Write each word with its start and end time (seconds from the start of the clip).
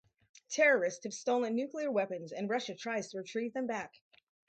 Terrorists 0.49 1.03
have 1.03 1.13
stolen 1.13 1.55
nuclear 1.55 1.91
weapons 1.91 2.31
and 2.31 2.49
Russia 2.49 2.73
tries 2.73 3.09
to 3.11 3.19
retrieve 3.19 3.53
them 3.53 3.67
back. 3.67 3.93